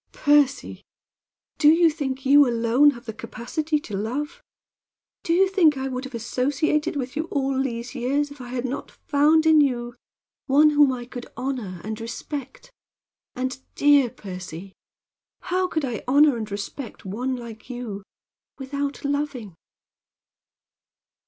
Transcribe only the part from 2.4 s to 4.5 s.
alone have the capacity to love?